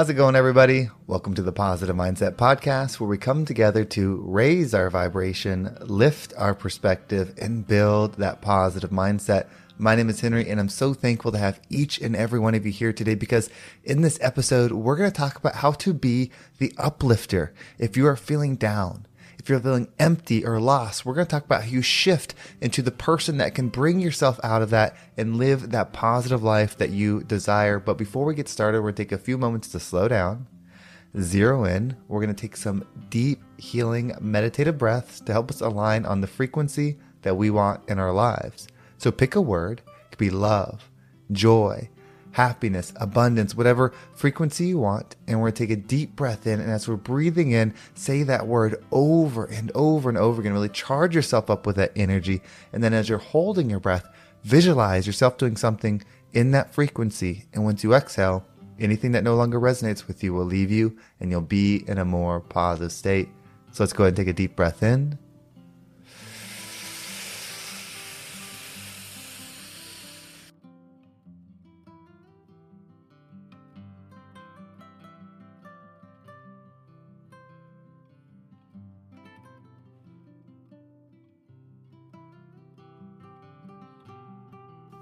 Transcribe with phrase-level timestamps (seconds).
[0.00, 0.88] How's it going, everybody?
[1.06, 6.32] Welcome to the Positive Mindset Podcast, where we come together to raise our vibration, lift
[6.38, 9.48] our perspective, and build that positive mindset.
[9.76, 12.64] My name is Henry, and I'm so thankful to have each and every one of
[12.64, 13.50] you here today because
[13.84, 18.06] in this episode, we're going to talk about how to be the uplifter if you
[18.06, 19.04] are feeling down
[19.40, 22.82] if you're feeling empty or lost, we're going to talk about how you shift into
[22.82, 26.90] the person that can bring yourself out of that and live that positive life that
[26.90, 27.78] you desire.
[27.78, 30.46] But before we get started, we're going to take a few moments to slow down,
[31.18, 31.96] zero in.
[32.06, 36.26] We're going to take some deep, healing, meditative breaths to help us align on the
[36.26, 38.68] frequency that we want in our lives.
[38.98, 40.90] So pick a word, it could be love,
[41.32, 41.88] joy,
[42.32, 45.16] happiness, abundance, whatever frequency you want.
[45.26, 46.60] And we're going to take a deep breath in.
[46.60, 50.52] And as we're breathing in, say that word over and over and over again.
[50.52, 52.42] Really charge yourself up with that energy.
[52.72, 54.08] And then as you're holding your breath,
[54.44, 57.46] visualize yourself doing something in that frequency.
[57.52, 58.44] And once you exhale,
[58.78, 62.04] anything that no longer resonates with you will leave you and you'll be in a
[62.04, 63.28] more positive state.
[63.72, 65.18] So let's go ahead and take a deep breath in.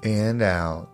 [0.09, 0.89] And out.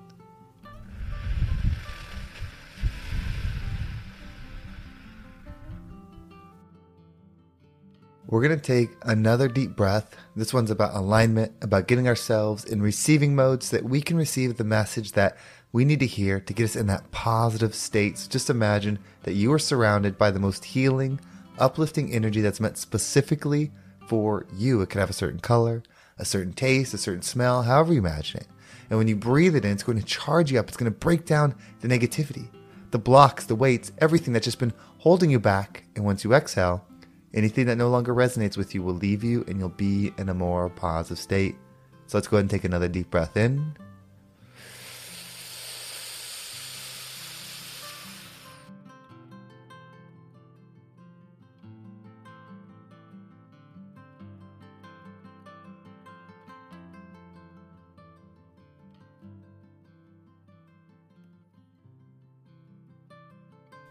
[8.26, 10.16] We're going to take another deep breath.
[10.34, 14.56] This one's about alignment, about getting ourselves in receiving mode so that we can receive
[14.56, 15.36] the message that
[15.70, 18.18] we need to hear to get us in that positive state.
[18.18, 21.20] So just imagine that you are surrounded by the most healing,
[21.58, 23.70] uplifting energy that's meant specifically
[24.08, 24.80] for you.
[24.80, 25.82] It can have a certain color,
[26.18, 28.46] a certain taste, a certain smell, however you imagine it.
[28.90, 30.68] And when you breathe it in, it's going to charge you up.
[30.68, 32.48] It's going to break down the negativity,
[32.90, 35.84] the blocks, the weights, everything that's just been holding you back.
[35.96, 36.86] And once you exhale,
[37.32, 40.34] anything that no longer resonates with you will leave you and you'll be in a
[40.34, 41.56] more positive state.
[42.06, 43.76] So let's go ahead and take another deep breath in.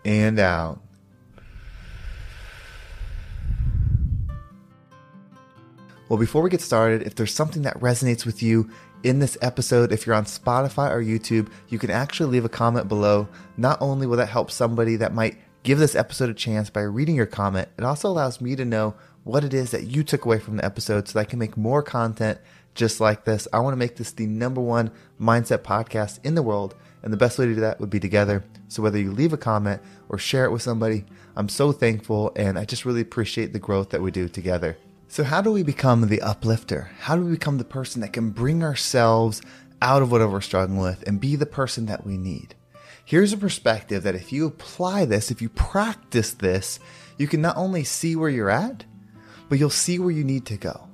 [0.06, 0.80] And out.
[6.10, 8.70] Well, before we get started, if there's something that resonates with you
[9.04, 12.88] in this episode, if you're on Spotify or YouTube, you can actually leave a comment
[12.88, 13.28] below.
[13.58, 17.16] Not only will that help somebody that might give this episode a chance by reading
[17.16, 20.40] your comment, it also allows me to know what it is that you took away
[20.40, 22.40] from the episode so that I can make more content
[22.76, 23.48] just like this.
[23.54, 27.18] I want to make this the number one mindset podcast in the world and the
[27.18, 28.44] best way to do that would be together.
[28.70, 31.06] So whether you leave a comment or share it with somebody,
[31.36, 34.78] I'm so thankful and I just really appreciate the growth that we do together.
[35.14, 36.90] So, how do we become the uplifter?
[37.02, 39.44] How do we become the person that can bring ourselves
[39.80, 42.56] out of whatever we're struggling with and be the person that we need?
[43.06, 46.80] Here's a perspective that if you apply this, if you practice this,
[47.20, 48.86] you can not only see where you're at,
[49.50, 50.88] but you'll see where you need to go.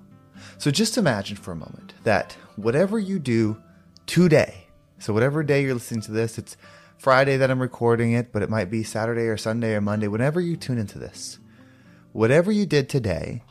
[0.57, 3.61] So, just imagine for a moment that whatever you do
[4.05, 4.67] today,
[4.99, 6.57] so whatever day you're listening to this, it's
[6.97, 10.41] Friday that I'm recording it, but it might be Saturday or Sunday or Monday, whenever
[10.41, 11.39] you tune into this.
[12.11, 13.43] Whatever you did today,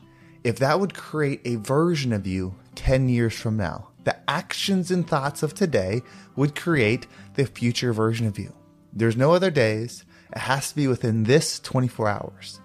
[0.44, 5.08] if that would create a version of you 10 years from now, the actions and
[5.08, 6.02] thoughts of today
[6.36, 8.54] would create the future version of you.
[8.92, 10.04] There's no other days.
[10.32, 12.60] It has to be within this 24 hours.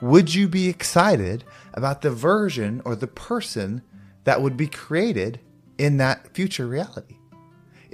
[0.00, 1.44] Would you be excited
[1.74, 3.82] about the version or the person
[4.24, 5.40] that would be created
[5.78, 7.16] in that future reality?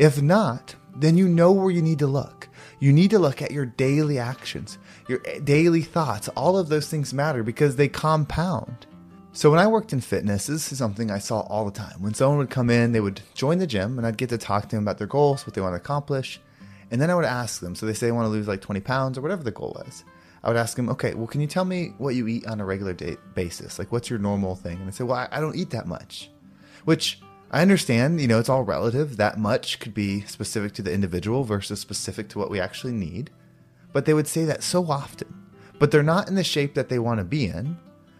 [0.00, 2.48] If not, then you know where you need to look.
[2.78, 6.28] You need to look at your daily actions, your eh, daily thoughts.
[6.28, 8.86] All of those things matter because they compound.
[9.32, 12.00] So when I worked in fitness, this is something I saw all the time.
[12.00, 14.70] When someone would come in, they would join the gym and I'd get to talk
[14.70, 16.40] to them about their goals, what they want to accomplish.
[16.90, 18.80] And then I would ask them, so they say they want to lose like 20
[18.80, 20.06] pounds or whatever the goal is.
[20.42, 22.64] I would ask them, okay, well, can you tell me what you eat on a
[22.64, 23.78] regular day basis?
[23.78, 24.78] Like, what's your normal thing?
[24.78, 26.30] And they say, well, I, I don't eat that much,
[26.86, 27.20] which
[27.50, 29.16] I understand, you know, it's all relative.
[29.16, 33.30] That much could be specific to the individual versus specific to what we actually need.
[33.92, 35.34] But they would say that so often.
[35.80, 37.76] but they're not in the shape that they want to be in.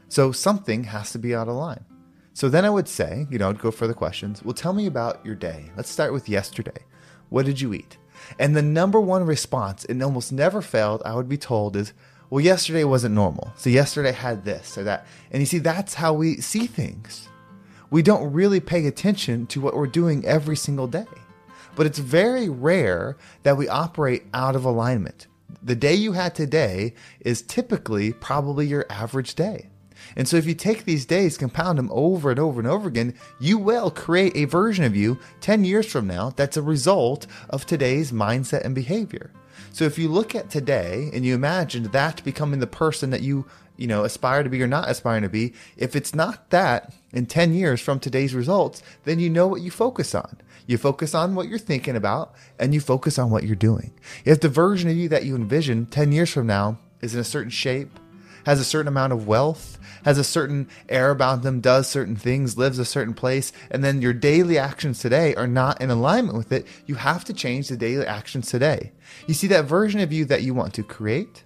[0.09, 1.85] So something has to be out of line.
[2.32, 4.43] So then I would say, you know, I'd go for the questions.
[4.43, 5.71] Well, tell me about your day.
[5.76, 6.87] Let's start with yesterday.
[7.29, 7.99] What did you eat?
[8.38, 11.93] And the number one response, and almost never failed, I would be told is,
[12.31, 13.53] well, yesterday wasn't normal.
[13.56, 15.06] So yesterday had this or that.
[15.31, 17.29] And you see, that's how we see things.
[17.91, 21.07] We don't really pay attention to what we're doing every single day.
[21.75, 25.27] But it's very rare that we operate out of alignment.
[25.63, 29.71] The day you had today is typically probably your average day.
[30.17, 33.15] And so if you take these days, compound them over and over and over again,
[33.39, 37.67] you will create a version of you 10 years from now that's a result of
[37.67, 39.33] today's mindset and behavior.
[39.73, 43.47] So if you look at today and you imagine that becoming the person that you,
[43.81, 47.25] you know, aspire to be or not aspiring to be, if it's not that in
[47.25, 50.37] 10 years from today's results, then you know what you focus on.
[50.67, 53.91] You focus on what you're thinking about and you focus on what you're doing.
[54.27, 57.25] If the version of you that you envision 10 years from now is in a
[57.25, 57.99] certain shape,
[58.44, 62.59] has a certain amount of wealth, has a certain air about them, does certain things,
[62.59, 66.53] lives a certain place, and then your daily actions today are not in alignment with
[66.53, 68.93] it, you have to change the daily actions today.
[69.26, 71.44] You see that version of you that you want to create?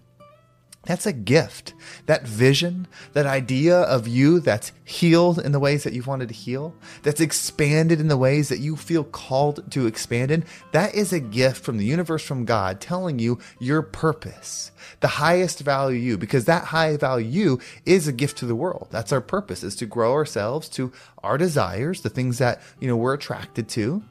[0.86, 1.74] That's a gift.
[2.06, 6.34] That vision, that idea of you that's healed in the ways that you've wanted to
[6.34, 11.12] heal, that's expanded in the ways that you feel called to expand in, that is
[11.12, 16.18] a gift from the universe, from God, telling you your purpose, the highest value you,
[16.18, 18.88] because that high value you is a gift to the world.
[18.90, 20.92] That's our purpose, is to grow ourselves to
[21.22, 24.02] our desires, the things that, you know, we're attracted to,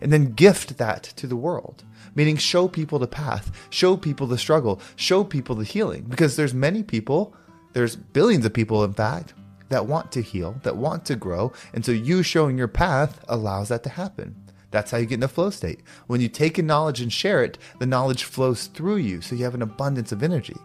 [0.00, 1.84] and then gift that to the world
[2.14, 6.04] meaning show people the path, show people the struggle, show people the healing.
[6.08, 7.34] Because there's many people,
[7.72, 9.34] there's billions of people, in fact,
[9.68, 11.52] that want to heal, that want to grow.
[11.72, 14.36] And so you showing your path allows that to happen.
[14.70, 15.80] That's how you get in a flow state.
[16.06, 19.20] When you take a knowledge and share it, the knowledge flows through you.
[19.20, 20.56] So you have an abundance of energy.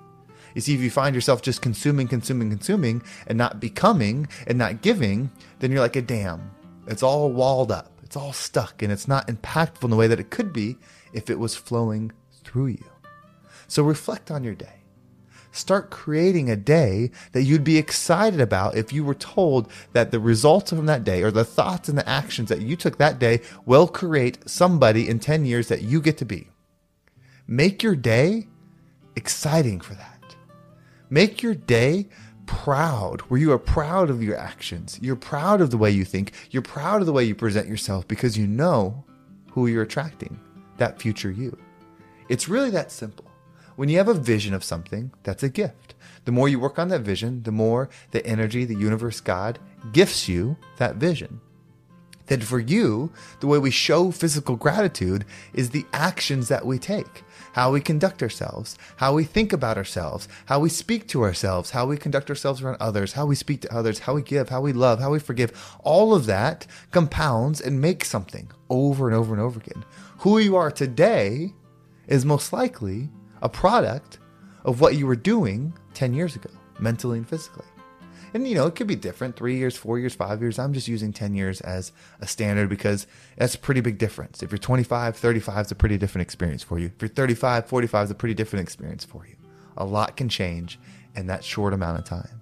[0.56, 4.82] You see, if you find yourself just consuming, consuming, consuming, and not becoming and not
[4.82, 5.30] giving,
[5.60, 6.52] then you're like a dam.
[6.88, 10.20] It's all walled up, it's all stuck, and it's not impactful in the way that
[10.20, 10.78] it could be
[11.12, 12.14] if it was flowing
[12.46, 12.86] through you.
[13.68, 14.84] So reflect on your day.
[15.52, 20.22] Start creating a day that you'd be excited about if you were told that the
[20.22, 23.42] results from that day or the thoughts and the actions that you took that day
[23.66, 26.48] will create somebody in 10 years that you get to be.
[27.46, 28.48] Make your day
[29.18, 30.38] exciting for that.
[31.10, 32.08] Make your day
[32.48, 34.98] proud, where you are proud of your actions.
[35.02, 36.32] You're proud of the way you think.
[36.50, 39.06] You're proud of the way you present yourself because you know
[39.52, 40.40] who you're attracting
[40.78, 41.56] that future you.
[42.30, 43.26] It's really that simple.
[43.76, 45.94] When you have a vision of something, that's a gift.
[46.26, 49.60] The more you work on that vision, the more the energy, the universe, God
[49.92, 51.40] gifts you that vision.
[52.28, 57.24] Then for you, the way we show physical gratitude is the actions that we take,
[57.54, 61.86] how we conduct ourselves, how we think about ourselves, how we speak to ourselves, how
[61.86, 64.74] we conduct ourselves around others, how we speak to others, how we give, how we
[64.74, 65.52] love, how we forgive.
[65.84, 69.84] All of that compounds and makes something over and over and over again
[70.20, 71.54] who you are today
[72.08, 73.10] is most likely
[73.42, 74.20] a product
[74.66, 77.66] of what you were doing 10 years ago, mentally and physically.
[78.38, 80.60] And you know, it could be different three years, four years, five years.
[80.60, 81.92] I'm just using 10 years as
[82.22, 84.44] a standard because that's a pretty big difference.
[84.44, 86.92] If you're 25, 35 is a pretty different experience for you.
[86.96, 89.34] If you're 35, 45 is a pretty different experience for you.
[89.76, 90.78] A lot can change
[91.16, 92.42] in that short amount of time.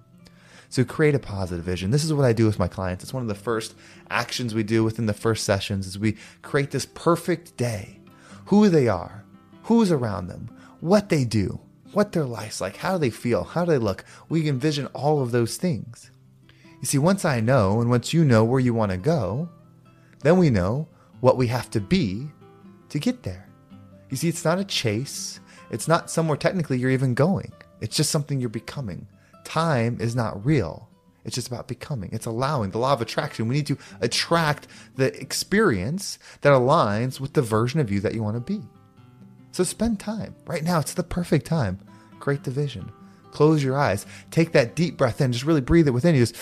[0.68, 1.92] So create a positive vision.
[1.92, 3.02] This is what I do with my clients.
[3.02, 3.74] It's one of the first
[4.10, 8.00] actions we do within the first sessions is we create this perfect day.
[8.48, 9.24] Who they are,
[9.62, 10.50] who's around them,
[10.80, 11.58] what they do,
[11.96, 14.04] what their life's like, how do they feel, how do they look.
[14.28, 16.10] We envision all of those things.
[16.78, 19.48] You see, once I know and once you know where you want to go,
[20.20, 20.88] then we know
[21.20, 22.28] what we have to be
[22.90, 23.48] to get there.
[24.10, 25.40] You see, it's not a chase.
[25.70, 27.50] It's not somewhere technically you're even going.
[27.80, 29.08] It's just something you're becoming
[29.44, 30.90] time is not real.
[31.24, 32.10] It's just about becoming.
[32.12, 33.48] It's allowing the law of attraction.
[33.48, 38.22] We need to attract the experience that aligns with the version of you that you
[38.22, 38.62] want to be.
[39.52, 40.34] So spend time.
[40.46, 41.78] Right now, it's the perfect time.
[42.20, 42.90] Create division.
[43.30, 44.06] Close your eyes.
[44.30, 45.32] Take that deep breath in.
[45.32, 46.22] Just really breathe it within you.
[46.22, 46.36] Just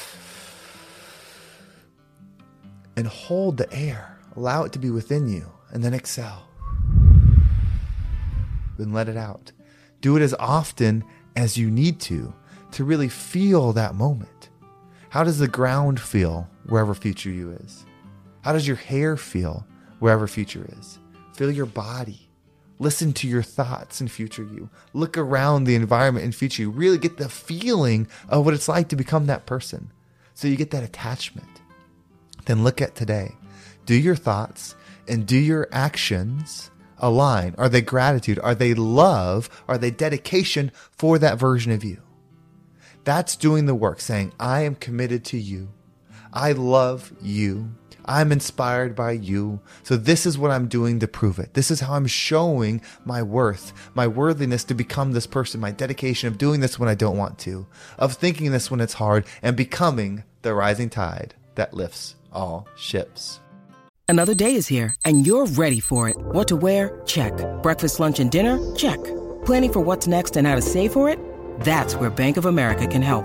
[2.97, 4.17] and hold the air.
[4.37, 5.51] Allow it to be within you.
[5.71, 6.49] And then exhale.
[8.79, 9.53] Then let it out.
[10.01, 11.05] Do it as often
[11.37, 12.33] as you need to
[12.73, 14.51] to really feel that moment.
[15.09, 17.85] How does the ground feel wherever future you is?
[18.43, 19.67] How does your hair feel
[20.01, 20.99] wherever future is?
[21.35, 22.29] Feel your body.
[22.79, 24.69] Listen to your thoughts in future you.
[24.93, 26.71] Look around the environment in future you.
[26.71, 29.93] Really get the feeling of what it's like to become that person.
[30.35, 31.63] So you get that attachment.
[32.47, 33.37] Then look at today.
[33.87, 34.75] Do your thoughts
[35.07, 37.55] and do your actions align?
[37.59, 38.39] Are they gratitude?
[38.41, 39.49] Are they love?
[39.69, 42.03] Are they dedication for that version of you?
[43.05, 45.69] That's doing the work, saying, I am committed to you.
[46.33, 47.75] I love you.
[48.05, 49.61] I'm inspired by you.
[49.83, 51.55] So this is what I'm doing to prove it.
[51.55, 56.29] This is how I'm showing my worth, my worthiness to become this person, my dedication
[56.29, 57.67] of doing this when I don't want to,
[57.99, 63.41] of thinking this when it's hard, and becoming the rising tide that lifts all ships.
[64.07, 66.17] Another day is here and you're ready for it.
[66.17, 67.01] What to wear?
[67.07, 67.33] Check.
[67.63, 68.59] Breakfast, lunch, and dinner?
[68.77, 69.03] Check.
[69.45, 71.19] Planning for what's next and how to save for it?
[71.61, 73.25] That's where Bank of America can help.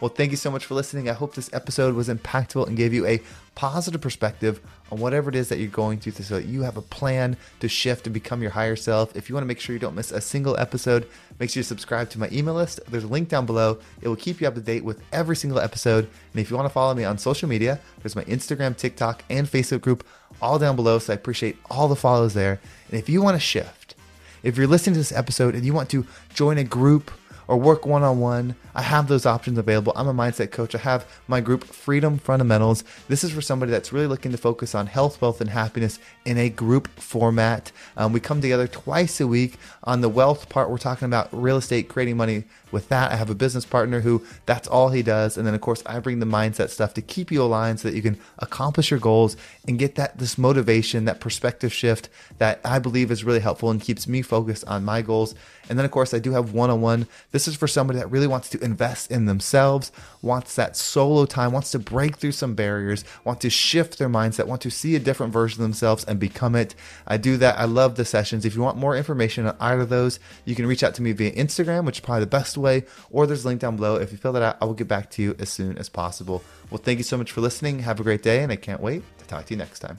[0.00, 1.10] Well, thank you so much for listening.
[1.10, 3.20] I hope this episode was impactful and gave you a
[3.54, 4.58] positive perspective
[4.90, 7.68] on whatever it is that you're going through so that you have a plan to
[7.68, 9.14] shift and become your higher self.
[9.14, 11.06] If you want to make sure you don't miss a single episode,
[11.38, 12.80] make sure you subscribe to my email list.
[12.88, 13.78] There's a link down below.
[14.00, 16.08] It will keep you up to date with every single episode.
[16.32, 19.46] And if you want to follow me on social media, there's my Instagram, TikTok, and
[19.46, 20.06] Facebook group
[20.40, 20.98] all down below.
[20.98, 22.58] So I appreciate all the follows there.
[22.88, 23.94] And if you want to shift,
[24.42, 27.10] if you're listening to this episode and you want to join a group,
[27.50, 29.92] or work one on one, I have those options available.
[29.96, 30.72] I'm a mindset coach.
[30.76, 32.84] I have my group Freedom Fundamentals.
[33.08, 36.38] This is for somebody that's really looking to focus on health, wealth, and happiness in
[36.38, 37.72] a group format.
[37.96, 39.58] Um, we come together twice a week.
[39.82, 43.10] On the wealth part, we're talking about real estate, creating money with that.
[43.10, 45.36] I have a business partner who that's all he does.
[45.36, 47.96] And then, of course, I bring the mindset stuff to keep you aligned so that
[47.96, 52.78] you can accomplish your goals and get that this motivation, that perspective shift that I
[52.78, 55.34] believe is really helpful and keeps me focused on my goals.
[55.68, 57.06] And then, of course, I do have one on one.
[57.40, 61.52] This is for somebody that really wants to invest in themselves, wants that solo time,
[61.52, 64.98] wants to break through some barriers, want to shift their mindset, want to see a
[64.98, 66.74] different version of themselves and become it.
[67.06, 67.58] I do that.
[67.58, 68.44] I love the sessions.
[68.44, 71.12] If you want more information on either of those, you can reach out to me
[71.12, 73.96] via Instagram, which is probably the best way, or there's a link down below.
[73.96, 76.44] If you fill that out, I will get back to you as soon as possible.
[76.68, 77.78] Well, thank you so much for listening.
[77.78, 79.96] Have a great day, and I can't wait to talk to you next time.